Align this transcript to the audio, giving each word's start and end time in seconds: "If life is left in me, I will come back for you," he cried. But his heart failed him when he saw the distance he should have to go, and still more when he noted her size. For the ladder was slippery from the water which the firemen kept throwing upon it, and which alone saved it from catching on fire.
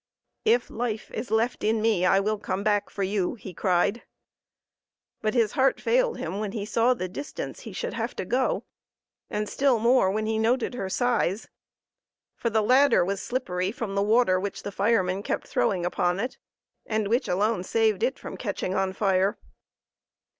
"If 0.45 0.71
life 0.71 1.11
is 1.11 1.29
left 1.29 1.63
in 1.63 1.79
me, 1.79 2.07
I 2.07 2.19
will 2.19 2.39
come 2.39 2.63
back 2.63 2.89
for 2.89 3.03
you," 3.03 3.35
he 3.35 3.53
cried. 3.53 4.01
But 5.21 5.35
his 5.35 5.51
heart 5.51 5.79
failed 5.79 6.17
him 6.17 6.39
when 6.39 6.53
he 6.53 6.65
saw 6.65 6.95
the 6.95 7.07
distance 7.07 7.59
he 7.59 7.71
should 7.71 7.93
have 7.93 8.15
to 8.15 8.25
go, 8.25 8.63
and 9.29 9.47
still 9.47 9.77
more 9.77 10.09
when 10.09 10.25
he 10.25 10.39
noted 10.39 10.73
her 10.73 10.89
size. 10.89 11.49
For 12.35 12.49
the 12.49 12.63
ladder 12.63 13.05
was 13.05 13.21
slippery 13.21 13.71
from 13.71 13.93
the 13.93 14.01
water 14.01 14.39
which 14.39 14.63
the 14.63 14.71
firemen 14.71 15.21
kept 15.21 15.47
throwing 15.47 15.85
upon 15.85 16.19
it, 16.19 16.39
and 16.87 17.07
which 17.07 17.27
alone 17.27 17.63
saved 17.63 18.01
it 18.01 18.17
from 18.17 18.37
catching 18.37 18.73
on 18.73 18.93
fire. 18.93 19.37